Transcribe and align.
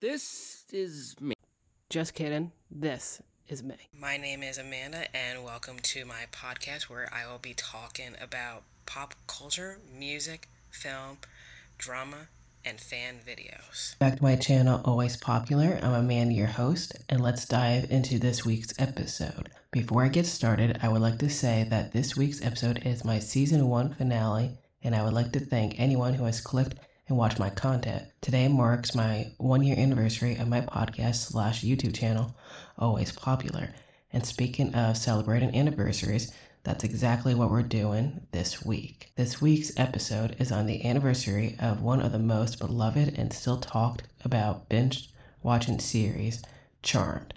This 0.00 0.64
is 0.72 1.14
me. 1.20 1.34
Just 1.90 2.14
kidding. 2.14 2.52
This 2.70 3.20
is 3.48 3.62
me. 3.62 3.74
My 3.92 4.16
name 4.16 4.42
is 4.42 4.56
Amanda, 4.56 5.14
and 5.14 5.44
welcome 5.44 5.78
to 5.78 6.06
my 6.06 6.22
podcast 6.32 6.84
where 6.84 7.12
I 7.12 7.30
will 7.30 7.38
be 7.38 7.52
talking 7.52 8.14
about 8.18 8.62
pop 8.86 9.12
culture, 9.26 9.78
music, 9.94 10.48
film, 10.70 11.18
drama, 11.76 12.28
and 12.64 12.80
fan 12.80 13.16
videos. 13.28 13.98
Back 13.98 14.16
to 14.16 14.22
my 14.22 14.36
channel, 14.36 14.80
Always 14.86 15.18
Popular. 15.18 15.78
I'm 15.82 15.92
Amanda, 15.92 16.32
your 16.32 16.46
host, 16.46 16.96
and 17.10 17.20
let's 17.20 17.44
dive 17.44 17.90
into 17.90 18.18
this 18.18 18.42
week's 18.42 18.72
episode. 18.78 19.50
Before 19.70 20.02
I 20.02 20.08
get 20.08 20.24
started, 20.24 20.78
I 20.82 20.88
would 20.88 21.02
like 21.02 21.18
to 21.18 21.28
say 21.28 21.66
that 21.68 21.92
this 21.92 22.16
week's 22.16 22.42
episode 22.42 22.86
is 22.86 23.04
my 23.04 23.18
season 23.18 23.68
one 23.68 23.92
finale, 23.92 24.56
and 24.82 24.94
I 24.94 25.04
would 25.04 25.12
like 25.12 25.32
to 25.32 25.40
thank 25.40 25.78
anyone 25.78 26.14
who 26.14 26.24
has 26.24 26.40
clicked 26.40 26.76
and 27.10 27.18
watch 27.18 27.38
my 27.38 27.50
content. 27.50 28.04
Today 28.20 28.46
marks 28.46 28.94
my 28.94 29.32
one 29.36 29.62
year 29.62 29.76
anniversary 29.76 30.36
of 30.36 30.48
my 30.48 30.60
podcast 30.60 31.16
slash 31.16 31.62
YouTube 31.62 31.94
channel, 31.94 32.36
Always 32.78 33.10
Popular. 33.12 33.74
And 34.12 34.24
speaking 34.24 34.74
of 34.74 34.96
celebrating 34.96 35.54
anniversaries, 35.54 36.32
that's 36.62 36.84
exactly 36.84 37.34
what 37.34 37.50
we're 37.50 37.62
doing 37.62 38.26
this 38.30 38.64
week. 38.64 39.10
This 39.16 39.40
week's 39.40 39.72
episode 39.76 40.36
is 40.38 40.52
on 40.52 40.66
the 40.66 40.84
anniversary 40.84 41.56
of 41.58 41.82
one 41.82 42.00
of 42.00 42.12
the 42.12 42.18
most 42.18 42.60
beloved 42.60 43.18
and 43.18 43.32
still 43.32 43.58
talked 43.58 44.04
about 44.24 44.68
binge 44.68 45.10
watching 45.42 45.80
series, 45.80 46.42
Charmed. 46.82 47.34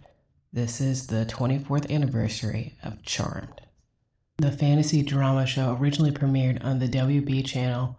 This 0.51 0.79
is 0.81 1.07
the 1.07 1.25
24th 1.25 1.89
anniversary 1.89 2.75
of 2.83 3.01
Charmed. 3.01 3.61
The 4.37 4.51
fantasy 4.51 5.01
drama 5.01 5.47
show 5.47 5.75
originally 5.79 6.11
premiered 6.11 6.63
on 6.63 6.77
the 6.79 6.87
WB 6.87 7.45
channel 7.45 7.97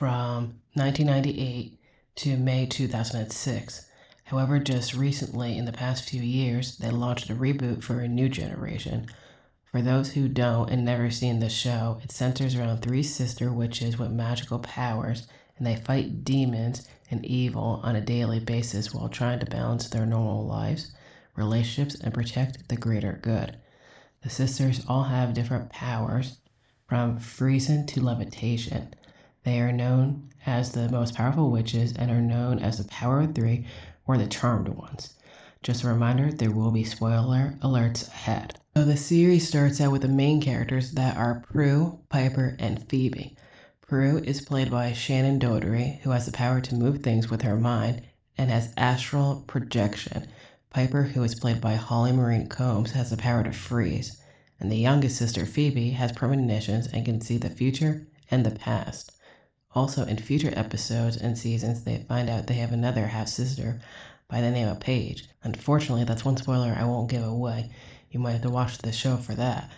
from 0.00 0.54
1998 0.72 1.78
to 2.14 2.38
May 2.38 2.64
2006. 2.64 3.86
However, 4.24 4.58
just 4.58 4.94
recently, 4.94 5.58
in 5.58 5.66
the 5.66 5.72
past 5.72 6.08
few 6.08 6.22
years, 6.22 6.78
they 6.78 6.88
launched 6.88 7.28
a 7.28 7.34
reboot 7.34 7.82
for 7.82 8.00
a 8.00 8.08
new 8.08 8.30
generation. 8.30 9.08
For 9.70 9.82
those 9.82 10.12
who 10.12 10.26
don't 10.26 10.70
and 10.70 10.86
never 10.86 11.10
seen 11.10 11.40
the 11.40 11.50
show, 11.50 12.00
it 12.02 12.12
centers 12.12 12.54
around 12.54 12.78
three 12.78 13.02
sister 13.02 13.52
witches 13.52 13.98
with 13.98 14.10
magical 14.10 14.58
powers, 14.60 15.28
and 15.58 15.66
they 15.66 15.76
fight 15.76 16.24
demons 16.24 16.88
and 17.10 17.22
evil 17.26 17.82
on 17.82 17.94
a 17.94 18.00
daily 18.00 18.40
basis 18.40 18.94
while 18.94 19.10
trying 19.10 19.40
to 19.40 19.46
balance 19.50 19.86
their 19.90 20.06
normal 20.06 20.46
lives, 20.46 20.92
relationships, 21.36 22.00
and 22.00 22.14
protect 22.14 22.70
the 22.70 22.76
greater 22.76 23.18
good. 23.20 23.58
The 24.22 24.30
sisters 24.30 24.82
all 24.88 25.04
have 25.04 25.34
different 25.34 25.68
powers, 25.68 26.38
from 26.88 27.18
freezing 27.18 27.84
to 27.88 28.02
levitation. 28.02 28.94
They 29.42 29.60
are 29.60 29.72
known 29.72 30.28
as 30.44 30.72
the 30.72 30.88
most 30.90 31.14
powerful 31.14 31.50
witches 31.50 31.94
and 31.96 32.10
are 32.10 32.20
known 32.20 32.58
as 32.58 32.76
the 32.76 32.84
Power 32.84 33.26
Three 33.26 33.64
or 34.06 34.18
the 34.18 34.26
Charmed 34.26 34.68
Ones. 34.68 35.14
Just 35.62 35.82
a 35.82 35.88
reminder, 35.88 36.30
there 36.30 36.50
will 36.50 36.70
be 36.70 36.84
spoiler 36.84 37.54
alerts 37.62 38.08
ahead. 38.08 38.58
So 38.76 38.84
the 38.84 38.96
series 38.96 39.48
starts 39.48 39.80
out 39.80 39.92
with 39.92 40.02
the 40.02 40.08
main 40.08 40.40
characters 40.40 40.92
that 40.92 41.16
are 41.16 41.40
Prue, 41.40 42.00
Piper, 42.08 42.56
and 42.58 42.86
Phoebe. 42.88 43.36
Prue 43.80 44.18
is 44.18 44.42
played 44.42 44.70
by 44.70 44.92
Shannen 44.92 45.38
Doherty, 45.38 46.00
who 46.02 46.10
has 46.10 46.26
the 46.26 46.32
power 46.32 46.60
to 46.60 46.74
move 46.74 47.02
things 47.02 47.30
with 47.30 47.42
her 47.42 47.56
mind 47.56 48.02
and 48.36 48.50
has 48.50 48.72
astral 48.76 49.44
projection. 49.46 50.28
Piper, 50.70 51.02
who 51.02 51.22
is 51.22 51.34
played 51.34 51.60
by 51.60 51.74
Holly 51.74 52.12
Marie 52.12 52.46
Combs, 52.46 52.92
has 52.92 53.10
the 53.10 53.16
power 53.16 53.42
to 53.42 53.52
freeze. 53.52 54.20
And 54.60 54.70
the 54.70 54.76
youngest 54.76 55.16
sister, 55.16 55.46
Phoebe, 55.46 55.90
has 55.90 56.12
premonitions 56.12 56.86
and 56.88 57.04
can 57.04 57.20
see 57.20 57.38
the 57.38 57.50
future 57.50 58.06
and 58.30 58.44
the 58.44 58.50
past. 58.50 59.12
Also, 59.74 60.04
in 60.04 60.16
future 60.16 60.52
episodes 60.56 61.16
and 61.16 61.38
seasons, 61.38 61.84
they 61.84 62.04
find 62.08 62.28
out 62.28 62.46
they 62.46 62.54
have 62.54 62.72
another 62.72 63.06
half 63.06 63.28
sister 63.28 63.80
by 64.26 64.40
the 64.40 64.50
name 64.50 64.66
of 64.66 64.80
Paige. 64.80 65.28
Unfortunately, 65.44 66.04
that's 66.04 66.24
one 66.24 66.36
spoiler 66.36 66.74
I 66.76 66.84
won't 66.84 67.10
give 67.10 67.24
away. 67.24 67.70
You 68.10 68.18
might 68.18 68.32
have 68.32 68.42
to 68.42 68.50
watch 68.50 68.78
the 68.78 68.90
show 68.90 69.16
for 69.16 69.34
that. 69.34 69.70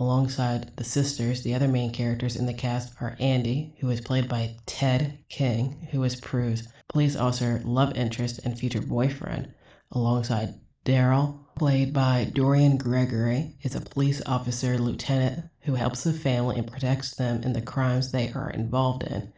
Alongside 0.00 0.76
the 0.76 0.84
sisters, 0.84 1.42
the 1.42 1.54
other 1.54 1.68
main 1.68 1.92
characters 1.92 2.34
in 2.34 2.46
the 2.46 2.54
cast 2.54 2.94
are 3.00 3.16
Andy, 3.20 3.76
who 3.80 3.90
is 3.90 4.00
played 4.00 4.28
by 4.28 4.56
Ted 4.64 5.18
King, 5.28 5.86
who 5.90 6.02
is 6.02 6.16
Prue's 6.16 6.66
police 6.88 7.14
officer, 7.14 7.60
love 7.64 7.94
interest, 7.94 8.40
and 8.44 8.58
future 8.58 8.80
boyfriend, 8.80 9.52
alongside 9.92 10.54
Daryl, 10.84 11.44
played 11.54 11.92
by 11.92 12.30
Dorian 12.32 12.78
Gregory, 12.78 13.56
is 13.62 13.74
a 13.74 13.80
police 13.80 14.22
officer 14.24 14.78
lieutenant 14.78 15.49
who 15.70 15.76
helps 15.76 16.02
the 16.02 16.12
family 16.12 16.58
and 16.58 16.66
protects 16.66 17.14
them 17.14 17.44
in 17.44 17.52
the 17.52 17.62
crimes 17.62 18.10
they 18.10 18.32
are 18.32 18.50
involved 18.50 19.04
in. 19.04 19.32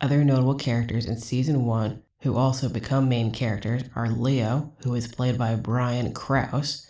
Other 0.00 0.22
notable 0.22 0.54
characters 0.54 1.06
in 1.06 1.16
season 1.16 1.64
one 1.64 2.04
who 2.20 2.36
also 2.36 2.68
become 2.68 3.08
main 3.08 3.32
characters 3.32 3.82
are 3.96 4.08
Leo, 4.08 4.72
who 4.84 4.94
is 4.94 5.08
played 5.08 5.36
by 5.36 5.56
Brian 5.56 6.14
Krause, 6.14 6.86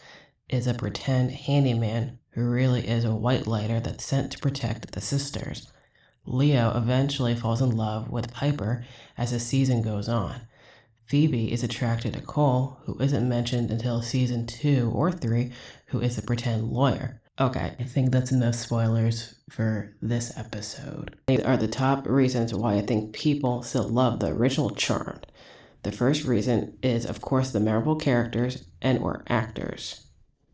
is 0.50 0.66
a 0.66 0.74
pretend 0.74 1.30
handyman 1.30 2.18
who 2.32 2.44
really 2.44 2.86
is 2.86 3.06
a 3.06 3.14
white 3.14 3.46
lighter 3.46 3.80
that's 3.80 4.04
sent 4.04 4.30
to 4.32 4.38
protect 4.38 4.92
the 4.92 5.00
sisters. 5.00 5.72
Leo 6.26 6.76
eventually 6.76 7.34
falls 7.34 7.62
in 7.62 7.74
love 7.74 8.10
with 8.10 8.34
Piper 8.34 8.84
as 9.16 9.30
the 9.30 9.40
season 9.40 9.80
goes 9.80 10.06
on. 10.06 10.42
Phoebe 11.06 11.50
is 11.50 11.62
attracted 11.62 12.12
to 12.12 12.20
Cole, 12.20 12.76
who 12.84 12.98
isn't 13.00 13.26
mentioned 13.26 13.70
until 13.70 14.02
season 14.02 14.46
2 14.46 14.92
or 14.94 15.10
3, 15.10 15.50
who 15.86 16.00
is 16.00 16.18
a 16.18 16.22
pretend 16.22 16.64
lawyer. 16.64 17.21
Okay, 17.40 17.74
I 17.78 17.84
think 17.84 18.10
that's 18.10 18.30
enough 18.30 18.54
spoilers 18.54 19.36
for 19.48 19.96
this 20.02 20.36
episode. 20.36 21.16
These 21.26 21.40
are 21.40 21.56
the 21.56 21.66
top 21.66 22.06
reasons 22.06 22.52
why 22.52 22.74
I 22.74 22.82
think 22.82 23.14
people 23.14 23.62
still 23.62 23.88
love 23.88 24.20
the 24.20 24.28
original 24.28 24.70
Charmed. 24.70 25.26
The 25.82 25.92
first 25.92 26.24
reason 26.24 26.76
is, 26.82 27.06
of 27.06 27.22
course, 27.22 27.50
the 27.50 27.58
memorable 27.58 27.96
characters 27.96 28.66
and 28.82 28.98
or 28.98 29.24
actors. 29.28 30.06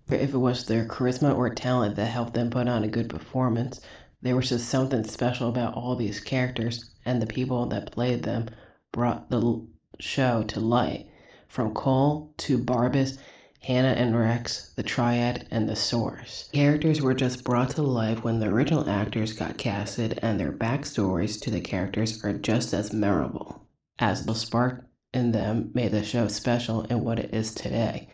If 0.08 0.32
it 0.32 0.38
was 0.38 0.66
their 0.66 0.86
charisma 0.86 1.36
or 1.36 1.52
talent 1.52 1.96
that 1.96 2.06
helped 2.06 2.34
them 2.34 2.48
put 2.48 2.68
on 2.68 2.84
a 2.84 2.88
good 2.88 3.10
performance, 3.10 3.80
there 4.22 4.36
was 4.36 4.48
just 4.48 4.68
something 4.68 5.04
special 5.04 5.48
about 5.48 5.74
all 5.74 5.96
these 5.96 6.20
characters, 6.20 6.94
and 7.04 7.20
the 7.20 7.26
people 7.26 7.66
that 7.66 7.92
played 7.92 8.22
them 8.22 8.48
brought 8.92 9.30
the 9.30 9.66
show 9.98 10.44
to 10.44 10.60
light. 10.60 11.08
From 11.48 11.74
Cole 11.74 12.32
to 12.38 12.56
Barbas 12.58 13.18
Hannah 13.60 13.88
and 13.88 14.16
Rex, 14.16 14.72
the 14.76 14.82
Triad, 14.82 15.46
and 15.50 15.68
the 15.68 15.76
Source. 15.76 16.48
Characters 16.52 17.02
were 17.02 17.14
just 17.14 17.44
brought 17.44 17.70
to 17.70 17.82
life 17.82 18.22
when 18.24 18.38
the 18.38 18.48
original 18.48 18.88
actors 18.88 19.32
got 19.32 19.58
casted, 19.58 20.18
and 20.22 20.38
their 20.38 20.52
backstories 20.52 21.40
to 21.42 21.50
the 21.50 21.60
characters 21.60 22.24
are 22.24 22.32
just 22.32 22.72
as 22.72 22.92
memorable, 22.92 23.66
as 23.98 24.24
the 24.24 24.34
spark 24.34 24.86
in 25.12 25.32
them 25.32 25.70
made 25.74 25.90
the 25.90 26.04
show 26.04 26.28
special 26.28 26.82
in 26.82 27.02
what 27.02 27.18
it 27.18 27.34
is 27.34 27.52
today. 27.52 28.08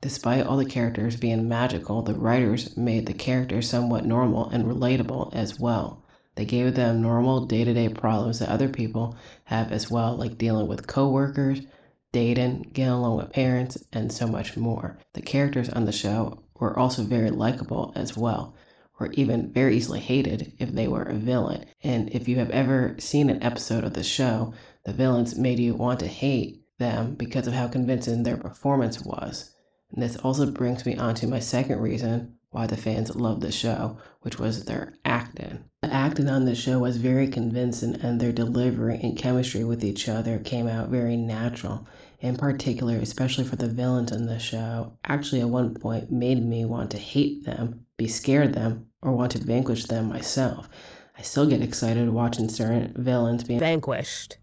Despite 0.00 0.46
all 0.46 0.56
the 0.56 0.64
characters 0.64 1.16
being 1.16 1.48
magical, 1.48 2.02
the 2.02 2.14
writers 2.14 2.76
made 2.76 3.06
the 3.06 3.12
characters 3.12 3.68
somewhat 3.68 4.06
normal 4.06 4.48
and 4.48 4.64
relatable 4.64 5.34
as 5.34 5.58
well. 5.58 6.04
They 6.36 6.44
gave 6.44 6.76
them 6.76 7.02
normal 7.02 7.46
day 7.46 7.64
to 7.64 7.74
day 7.74 7.88
problems 7.88 8.38
that 8.38 8.48
other 8.48 8.68
people 8.68 9.16
have 9.44 9.72
as 9.72 9.90
well, 9.90 10.16
like 10.16 10.38
dealing 10.38 10.68
with 10.68 10.86
coworkers, 10.86 11.62
dating, 12.12 12.70
getting 12.72 12.92
along 12.92 13.16
with 13.16 13.32
parents, 13.32 13.78
and 13.92 14.12
so 14.12 14.26
much 14.26 14.56
more. 14.56 14.98
The 15.14 15.22
characters 15.22 15.68
on 15.68 15.84
the 15.84 15.92
show 15.92 16.42
were 16.58 16.78
also 16.78 17.02
very 17.02 17.30
likable 17.30 17.92
as 17.94 18.16
well, 18.16 18.54
or 18.98 19.10
even 19.12 19.52
very 19.52 19.76
easily 19.76 20.00
hated 20.00 20.52
if 20.58 20.72
they 20.72 20.88
were 20.88 21.02
a 21.02 21.14
villain. 21.14 21.66
And 21.82 22.10
if 22.10 22.28
you 22.28 22.36
have 22.36 22.50
ever 22.50 22.96
seen 22.98 23.30
an 23.30 23.42
episode 23.42 23.84
of 23.84 23.94
the 23.94 24.02
show, 24.04 24.54
the 24.84 24.92
villains 24.92 25.36
made 25.36 25.58
you 25.58 25.74
want 25.74 26.00
to 26.00 26.06
hate 26.06 26.62
them 26.78 27.14
because 27.14 27.46
of 27.46 27.54
how 27.54 27.68
convincing 27.68 28.22
their 28.22 28.36
performance 28.36 29.02
was. 29.02 29.54
And 29.92 30.02
this 30.02 30.16
also 30.16 30.50
brings 30.50 30.86
me 30.86 30.96
on 30.96 31.14
to 31.16 31.26
my 31.26 31.40
second 31.40 31.80
reason 31.80 32.37
why 32.50 32.66
the 32.66 32.76
fans 32.76 33.14
loved 33.14 33.42
the 33.42 33.52
show, 33.52 33.98
which 34.22 34.38
was 34.38 34.64
their 34.64 34.94
acting. 35.04 35.64
The 35.82 35.92
acting 35.92 36.28
on 36.28 36.44
the 36.44 36.54
show 36.54 36.78
was 36.78 36.96
very 36.96 37.28
convincing, 37.28 37.96
and 37.96 38.20
their 38.20 38.32
delivery 38.32 38.98
and 39.02 39.16
chemistry 39.16 39.64
with 39.64 39.84
each 39.84 40.08
other 40.08 40.38
came 40.38 40.66
out 40.66 40.88
very 40.88 41.16
natural. 41.16 41.86
In 42.20 42.36
particular, 42.36 42.96
especially 42.96 43.44
for 43.44 43.56
the 43.56 43.68
villains 43.68 44.10
in 44.10 44.26
the 44.26 44.38
show, 44.38 44.94
actually 45.04 45.40
at 45.40 45.50
one 45.50 45.74
point 45.74 46.10
made 46.10 46.44
me 46.44 46.64
want 46.64 46.90
to 46.92 46.98
hate 46.98 47.44
them, 47.44 47.84
be 47.96 48.08
scared 48.08 48.48
of 48.48 48.54
them, 48.54 48.86
or 49.02 49.12
want 49.12 49.32
to 49.32 49.38
vanquish 49.38 49.84
them 49.84 50.08
myself. 50.08 50.68
I 51.16 51.22
still 51.22 51.46
get 51.46 51.62
excited 51.62 52.08
watching 52.08 52.48
certain 52.48 52.94
villains 52.96 53.44
being 53.44 53.60
Vanquished. 53.60 54.38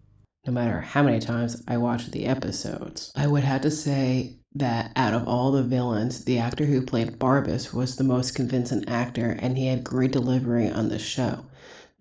No 0.46 0.54
matter 0.54 0.82
how 0.82 1.04
many 1.04 1.20
times 1.20 1.62
I 1.68 1.78
watch 1.78 2.08
the 2.08 2.26
episodes. 2.26 3.12
I 3.16 3.28
would 3.28 3.44
have 3.44 3.62
to 3.62 3.72
say 3.72 4.38
that 4.54 4.92
out 4.96 5.14
of 5.14 5.28
all 5.28 5.52
the 5.52 5.64
villains, 5.64 6.24
the 6.24 6.40
actor 6.40 6.66
who 6.66 6.82
played 6.82 7.20
Barbas 7.20 7.74
was 7.74 7.96
the 7.96 8.04
most 8.04 8.36
convincing 8.36 8.88
actor 8.88 9.38
and 9.42 9.58
he 9.58 9.68
had 9.68 9.84
great 9.84 10.12
delivery 10.12 10.70
on 10.70 10.90
the 10.90 11.00
show. 11.00 11.46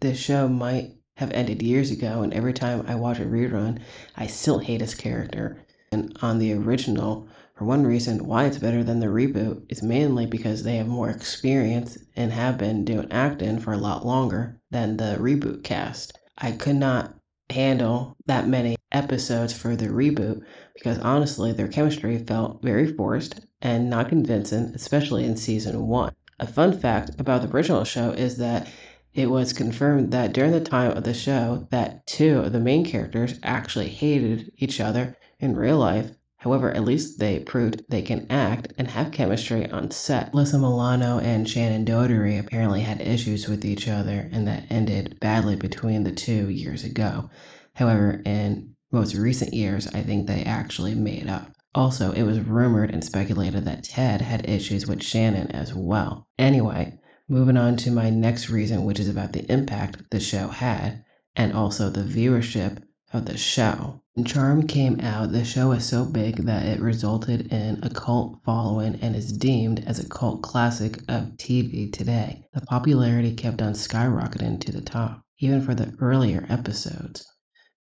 This 0.01 0.19
show 0.19 0.49
might 0.49 0.93
have 1.17 1.31
ended 1.31 1.63
years 1.63 1.91
ago, 1.91 2.23
and 2.23 2.35
every 2.35 2.53
time 2.53 2.85
I 2.89 2.97
watch 2.97 3.21
a 3.21 3.25
rerun, 3.25 3.79
I 4.17 4.27
still 4.27 4.59
hate 4.59 4.81
his 4.81 4.95
character. 4.95 5.65
And 5.93 6.17
on 6.23 6.39
the 6.39 6.53
original, 6.53 7.29
for 7.55 7.65
one 7.65 7.87
reason 7.87 8.27
why 8.27 8.47
it's 8.47 8.59
better 8.59 8.83
than 8.83 8.99
the 8.99 9.07
reboot 9.07 9.65
is 9.69 9.83
mainly 9.83 10.27
because 10.27 10.65
they 10.65 10.77
have 10.77 10.89
more 10.89 11.09
experience 11.09 11.97
and 12.17 12.33
have 12.33 12.59
been 12.59 12.85
doing 12.85 13.07
acting 13.13 13.61
for 13.61 13.73
a 13.73 13.79
lot 13.79 14.05
longer 14.05 14.61
than 14.71 14.97
the 14.97 15.17
reboot 15.21 15.63
cast. 15.63 16.19
I 16.37 16.51
could 16.51 16.77
not 16.77 17.15
handle 17.55 18.17
that 18.27 18.49
many 18.49 18.77
episodes 18.91 19.53
for 19.53 19.77
the 19.77 19.87
reboot 19.87 20.43
because 20.75 20.99
honestly, 20.99 21.53
their 21.53 21.69
chemistry 21.69 22.19
felt 22.19 22.63
very 22.63 22.93
forced 22.93 23.41
and 23.63 23.89
not 23.89 24.09
convincing, 24.09 24.73
especially 24.75 25.25
in 25.25 25.37
season 25.37 25.87
one. 25.87 26.13
A 26.41 26.47
fun 26.47 26.79
fact 26.79 27.11
about 27.19 27.43
the 27.43 27.49
original 27.49 27.85
show 27.85 28.11
is 28.11 28.39
that 28.39 28.69
it 29.13 29.31
was 29.31 29.53
confirmed 29.53 30.11
that 30.11 30.33
during 30.33 30.51
the 30.51 30.61
time 30.61 30.91
of 30.97 31.05
the 31.05 31.15
show 31.15 31.69
that 31.71 32.05
two 32.07 32.41
of 32.41 32.53
the 32.53 32.59
main 32.61 32.85
characters 32.85 33.39
actually 33.45 33.89
hated 33.89 34.51
each 34.57 34.81
other 34.81 35.17
in 35.39 35.55
real 35.55 35.79
life 35.79 36.11
However, 36.45 36.73
at 36.73 36.85
least 36.85 37.21
they 37.21 37.39
proved 37.39 37.85
they 37.89 38.03
can 38.03 38.27
act 38.29 38.75
and 38.77 38.89
have 38.89 39.13
chemistry 39.13 39.67
on 39.71 39.91
set. 39.91 40.31
Alyssa 40.35 40.61
Milano 40.61 41.19
and 41.19 41.47
Shannen 41.47 41.87
Doherty 41.87 42.37
apparently 42.37 42.83
had 42.83 43.01
issues 43.01 43.49
with 43.49 43.65
each 43.65 43.89
other, 43.89 44.29
and 44.31 44.47
that 44.47 44.67
ended 44.69 45.19
badly 45.21 45.57
between 45.57 46.05
the 46.05 46.13
two 46.13 46.51
years 46.51 46.85
ago. 46.85 47.31
However, 47.73 48.21
in 48.27 48.75
most 48.93 49.15
recent 49.15 49.55
years, 49.55 49.87
I 49.95 50.03
think 50.03 50.27
they 50.27 50.43
actually 50.43 50.95
made 50.95 51.29
up. 51.29 51.51
Also, 51.75 52.13
it 52.13 52.25
was 52.25 52.41
rumored 52.41 52.91
and 52.91 53.03
speculated 53.03 53.65
that 53.65 53.85
Ted 53.85 54.21
had 54.21 54.47
issues 54.47 54.87
with 54.87 54.99
Shannen 54.99 55.51
as 55.53 55.75
well. 55.75 56.29
Anyway, 56.39 56.99
moving 57.27 57.57
on 57.57 57.79
to 57.79 57.91
my 57.91 58.11
next 58.11 58.51
reason, 58.51 58.85
which 58.85 59.01
is 59.01 59.09
about 59.09 59.33
the 59.33 59.51
impact 59.51 60.11
the 60.11 60.21
show 60.21 60.49
had 60.49 61.07
and 61.35 61.55
also 61.55 61.89
the 61.89 62.03
viewership 62.03 62.83
of 63.15 63.25
the 63.25 63.39
show. 63.39 64.03
When 64.17 64.25
Charmed 64.25 64.69
came 64.69 65.01
out, 65.01 65.33
the 65.33 65.45
show 65.45 65.71
was 65.71 65.85
so 65.85 66.05
big 66.05 66.45
that 66.45 66.65
it 66.67 66.81
resulted 66.81 67.53
in 67.53 67.81
a 67.83 67.91
cult 67.91 68.39
following 68.45 68.95
and 69.03 69.17
is 69.17 69.33
deemed 69.33 69.81
as 69.81 69.99
a 69.99 70.09
cult 70.09 70.41
classic 70.41 70.99
of 71.09 71.37
TV 71.37 71.93
today. 71.93 72.47
The 72.55 72.61
popularity 72.61 73.35
kept 73.35 73.61
on 73.61 73.73
skyrocketing 73.73 74.61
to 74.61 74.71
the 74.71 74.83
top, 74.83 75.25
even 75.41 75.61
for 75.61 75.75
the 75.75 75.97
earlier 76.01 76.47
episodes. 76.49 77.27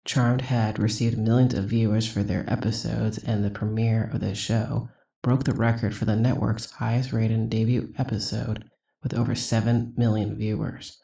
Charmed 0.05 0.41
had 0.41 0.81
received 0.81 1.17
millions 1.17 1.55
of 1.55 1.67
viewers 1.67 2.09
for 2.09 2.25
their 2.25 2.45
episodes, 2.53 3.19
and 3.19 3.45
the 3.45 3.51
premiere 3.51 4.11
of 4.13 4.19
the 4.19 4.35
show 4.35 4.89
broke 5.23 5.45
the 5.45 5.55
record 5.55 5.95
for 5.95 6.05
the 6.05 6.17
network's 6.17 6.69
highest 6.69 7.13
rated 7.13 7.49
debut 7.49 7.95
episode 7.97 8.65
with 9.05 9.15
over 9.15 9.37
7 9.37 9.95
million 9.97 10.37
viewers. 10.37 11.01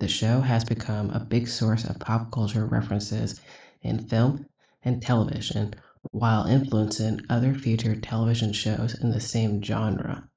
The 0.00 0.08
show 0.08 0.40
has 0.40 0.64
become 0.64 1.10
a 1.10 1.20
big 1.20 1.46
source 1.46 1.84
of 1.84 2.00
pop 2.00 2.32
culture 2.32 2.66
references 2.66 3.40
in 3.82 4.08
film 4.08 4.46
and 4.84 5.00
television 5.00 5.74
while 6.10 6.46
influencing 6.46 7.20
other 7.30 7.54
future 7.54 7.94
television 7.94 8.52
shows 8.52 8.94
in 9.00 9.10
the 9.10 9.20
same 9.20 9.62
genre. 9.62 10.28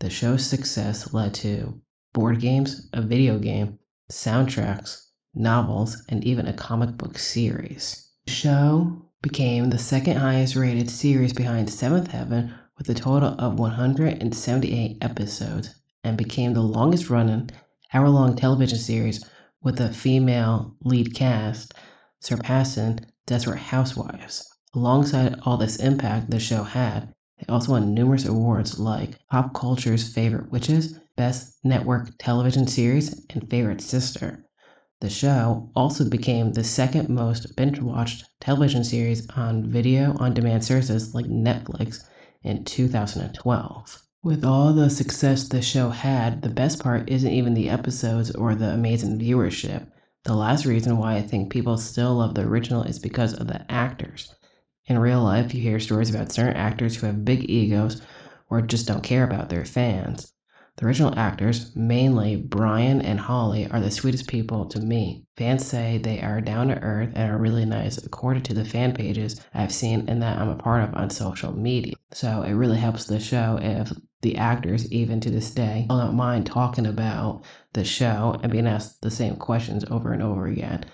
The 0.00 0.10
show's 0.10 0.44
success 0.44 1.12
led 1.12 1.34
to 1.34 1.80
board 2.12 2.40
games, 2.40 2.88
a 2.92 3.02
video 3.02 3.38
game, 3.38 3.78
soundtracks, 4.10 5.06
novels, 5.34 6.02
and 6.08 6.24
even 6.24 6.46
a 6.46 6.52
comic 6.52 6.96
book 6.96 7.18
series. 7.18 8.10
The 8.26 8.32
show 8.32 9.10
became 9.22 9.70
the 9.70 9.78
second 9.78 10.16
highest 10.16 10.56
rated 10.56 10.90
series 10.90 11.32
behind 11.32 11.70
Seventh 11.70 12.10
Heaven 12.10 12.52
with 12.76 12.88
a 12.88 12.94
total 12.94 13.36
of 13.38 13.58
178 13.58 14.98
episodes 15.00 15.74
and 16.02 16.16
became 16.16 16.52
the 16.52 16.62
longest 16.62 17.08
running 17.10 17.50
hour 17.94 18.08
long 18.08 18.34
television 18.34 18.78
series 18.78 19.24
with 19.62 19.80
a 19.80 19.92
female 19.92 20.74
lead 20.82 21.14
cast, 21.14 21.74
surpassing 22.20 22.98
Desperate 23.26 23.58
Housewives. 23.58 24.46
Alongside 24.74 25.38
all 25.42 25.56
this 25.56 25.76
impact 25.76 26.30
the 26.30 26.40
show 26.40 26.62
had, 26.62 27.12
it 27.38 27.50
also 27.50 27.72
won 27.72 27.94
numerous 27.94 28.24
awards 28.24 28.78
like 28.78 29.18
Pop 29.30 29.54
Culture's 29.54 30.12
Favorite 30.12 30.50
Witches, 30.50 30.98
Best 31.16 31.58
Network 31.64 32.10
Television 32.18 32.66
Series, 32.66 33.26
and 33.30 33.48
Favorite 33.50 33.80
Sister. 33.80 34.44
The 35.00 35.10
show 35.10 35.70
also 35.74 36.08
became 36.08 36.52
the 36.52 36.62
second 36.62 37.08
most 37.08 37.56
binge 37.56 37.80
watched 37.80 38.24
television 38.40 38.84
series 38.84 39.28
on 39.30 39.68
video 39.68 40.16
on 40.18 40.34
demand 40.34 40.64
services 40.64 41.14
like 41.14 41.26
Netflix 41.26 42.04
in 42.44 42.64
2012. 42.64 44.02
With 44.22 44.44
all 44.44 44.72
the 44.72 44.88
success 44.88 45.48
the 45.48 45.60
show 45.60 45.90
had, 45.90 46.42
the 46.42 46.48
best 46.48 46.78
part 46.78 47.10
isn't 47.10 47.32
even 47.32 47.54
the 47.54 47.68
episodes 47.68 48.30
or 48.30 48.54
the 48.54 48.70
amazing 48.70 49.18
viewership. 49.18 49.88
The 50.24 50.34
last 50.34 50.66
reason 50.66 50.98
why 50.98 51.16
I 51.16 51.22
think 51.22 51.50
people 51.50 51.76
still 51.76 52.14
love 52.14 52.34
the 52.34 52.42
original 52.42 52.84
is 52.84 53.00
because 53.00 53.34
of 53.34 53.48
the 53.48 53.70
actors. 53.70 54.32
In 54.86 54.98
real 54.98 55.22
life, 55.22 55.52
you 55.52 55.60
hear 55.60 55.80
stories 55.80 56.14
about 56.14 56.30
certain 56.30 56.56
actors 56.56 56.96
who 56.96 57.06
have 57.06 57.24
big 57.24 57.50
egos 57.50 58.00
or 58.48 58.62
just 58.62 58.86
don't 58.86 59.02
care 59.02 59.24
about 59.24 59.48
their 59.48 59.64
fans. 59.64 60.32
The 60.76 60.86
original 60.86 61.18
actors, 61.18 61.74
mainly 61.74 62.36
Brian 62.36 63.02
and 63.02 63.18
Holly, 63.18 63.66
are 63.68 63.80
the 63.80 63.90
sweetest 63.90 64.28
people 64.28 64.64
to 64.66 64.80
me. 64.80 65.24
Fans 65.36 65.66
say 65.66 65.98
they 65.98 66.20
are 66.22 66.40
down 66.40 66.68
to 66.68 66.78
earth 66.80 67.10
and 67.14 67.30
are 67.30 67.38
really 67.38 67.64
nice 67.64 67.98
according 67.98 68.44
to 68.44 68.54
the 68.54 68.64
fan 68.64 68.94
pages 68.94 69.40
I've 69.52 69.72
seen 69.72 70.08
and 70.08 70.22
that 70.22 70.38
I'm 70.38 70.48
a 70.48 70.56
part 70.56 70.82
of 70.84 70.94
on 70.94 71.10
social 71.10 71.52
media. 71.52 71.94
So 72.12 72.42
it 72.42 72.52
really 72.52 72.78
helps 72.78 73.04
the 73.04 73.20
show 73.20 73.58
if 73.60 73.92
the 74.22 74.36
actors, 74.36 74.90
even 74.90 75.20
to 75.20 75.30
this 75.30 75.50
day, 75.50 75.86
I 75.90 75.98
don't 75.98 76.14
mind 76.14 76.46
talking 76.46 76.86
about 76.86 77.44
the 77.74 77.84
show 77.84 78.38
and 78.42 78.50
being 78.50 78.66
asked 78.66 79.02
the 79.02 79.10
same 79.10 79.36
questions 79.36 79.84
over 79.90 80.12
and 80.12 80.22
over 80.22 80.46
again. 80.46 80.86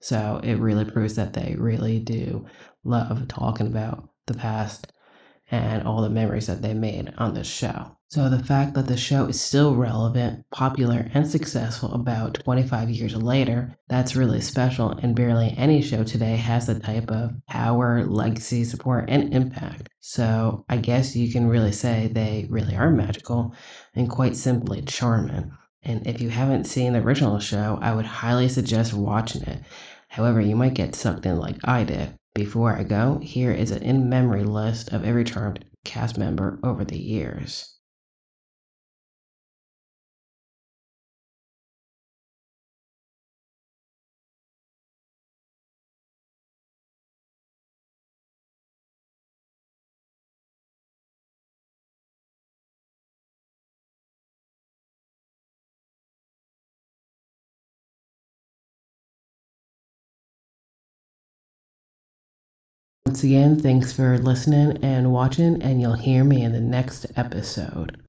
So 0.00 0.40
it 0.42 0.54
really 0.54 0.84
proves 0.84 1.14
that 1.16 1.34
they 1.34 1.54
really 1.56 2.00
do 2.00 2.46
love 2.82 3.28
talking 3.28 3.66
about 3.66 4.08
the 4.26 4.34
past 4.34 4.92
and 5.50 5.86
all 5.86 6.02
the 6.02 6.10
memories 6.10 6.46
that 6.46 6.62
they 6.62 6.74
made 6.74 7.12
on 7.18 7.34
the 7.34 7.44
show. 7.44 7.96
So 8.12 8.28
the 8.28 8.44
fact 8.44 8.74
that 8.74 8.88
the 8.88 8.96
show 8.98 9.24
is 9.24 9.40
still 9.40 9.74
relevant, 9.74 10.44
popular, 10.50 11.08
and 11.14 11.26
successful 11.26 11.94
about 11.94 12.34
25 12.44 12.90
years 12.90 13.16
later, 13.16 13.74
that's 13.88 14.14
really 14.14 14.42
special, 14.42 14.90
and 14.90 15.16
barely 15.16 15.54
any 15.56 15.80
show 15.80 16.04
today 16.04 16.36
has 16.36 16.66
the 16.66 16.78
type 16.78 17.10
of 17.10 17.30
power, 17.48 18.04
legacy, 18.04 18.64
support, 18.64 19.06
and 19.08 19.32
impact. 19.32 19.88
So 20.00 20.66
I 20.68 20.76
guess 20.76 21.16
you 21.16 21.32
can 21.32 21.46
really 21.46 21.72
say 21.72 22.08
they 22.08 22.46
really 22.50 22.76
are 22.76 22.90
magical 22.90 23.54
and 23.94 24.10
quite 24.10 24.36
simply 24.36 24.82
charming. 24.82 25.50
And 25.82 26.06
if 26.06 26.20
you 26.20 26.28
haven't 26.28 26.66
seen 26.66 26.92
the 26.92 26.98
original 26.98 27.38
show, 27.38 27.78
I 27.80 27.94
would 27.94 28.04
highly 28.04 28.50
suggest 28.50 28.92
watching 28.92 29.40
it. 29.44 29.62
However, 30.08 30.42
you 30.42 30.54
might 30.54 30.74
get 30.74 30.94
sucked 30.94 31.24
in 31.24 31.38
like 31.38 31.56
I 31.64 31.84
did. 31.84 32.14
Before 32.34 32.76
I 32.76 32.82
go, 32.82 33.20
here 33.22 33.52
is 33.52 33.70
an 33.70 33.82
in 33.82 34.10
memory 34.10 34.44
list 34.44 34.92
of 34.92 35.02
every 35.02 35.24
charmed 35.24 35.64
cast 35.86 36.18
member 36.18 36.60
over 36.62 36.84
the 36.84 36.98
years. 36.98 37.71
Once 63.06 63.24
again, 63.24 63.58
thanks 63.58 63.92
for 63.92 64.16
listening 64.18 64.78
and 64.82 65.12
watching, 65.12 65.60
and 65.60 65.80
you'll 65.80 65.94
hear 65.94 66.22
me 66.22 66.42
in 66.42 66.52
the 66.52 66.60
next 66.60 67.06
episode. 67.16 68.00